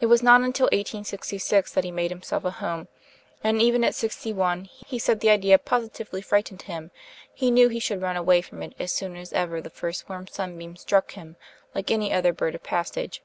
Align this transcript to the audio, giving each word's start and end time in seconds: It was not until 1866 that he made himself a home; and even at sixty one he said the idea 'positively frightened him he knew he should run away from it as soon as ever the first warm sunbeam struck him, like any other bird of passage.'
It 0.00 0.06
was 0.06 0.22
not 0.22 0.40
until 0.40 0.68
1866 0.68 1.72
that 1.74 1.84
he 1.84 1.90
made 1.90 2.10
himself 2.10 2.46
a 2.46 2.50
home; 2.50 2.88
and 3.44 3.60
even 3.60 3.84
at 3.84 3.94
sixty 3.94 4.32
one 4.32 4.64
he 4.64 4.98
said 4.98 5.20
the 5.20 5.28
idea 5.28 5.58
'positively 5.58 6.22
frightened 6.22 6.62
him 6.62 6.90
he 7.34 7.50
knew 7.50 7.68
he 7.68 7.78
should 7.78 8.00
run 8.00 8.16
away 8.16 8.40
from 8.40 8.62
it 8.62 8.74
as 8.78 8.90
soon 8.90 9.16
as 9.16 9.34
ever 9.34 9.60
the 9.60 9.68
first 9.68 10.08
warm 10.08 10.26
sunbeam 10.26 10.76
struck 10.76 11.10
him, 11.12 11.36
like 11.74 11.90
any 11.90 12.10
other 12.10 12.32
bird 12.32 12.54
of 12.54 12.62
passage.' 12.62 13.22